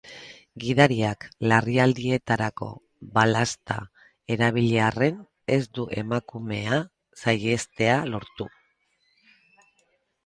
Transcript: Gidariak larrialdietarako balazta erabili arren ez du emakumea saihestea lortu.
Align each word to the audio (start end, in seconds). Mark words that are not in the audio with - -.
Gidariak 0.61 1.25
larrialdietarako 1.49 2.69
balazta 3.17 3.77
erabili 4.37 4.79
arren 4.87 5.19
ez 5.59 5.63
du 5.79 5.87
emakumea 6.05 6.83
saihestea 7.25 8.03
lortu. 8.15 8.49